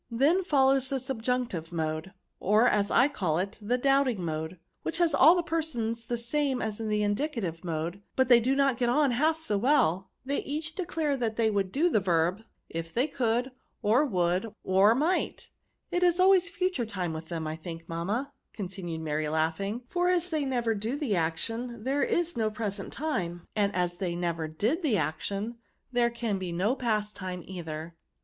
[0.01, 4.97] ^* Then follows the subjunctive mode, or, as I call it, the doubting mode, which
[4.97, 8.89] has all the persons the same as the indicative mode; but they do not get
[8.89, 13.51] on half so well; they each declare they would do the verb, if they could,
[13.83, 15.51] or would, or might,—
[15.93, 20.09] ^it is always future time with them, I think, mamma," con tinued Mary, laughing;'' for
[20.09, 24.47] as they never do the action, there is no present time; and as they never
[24.47, 25.59] did the action,
[25.91, 27.93] there can be no past time either.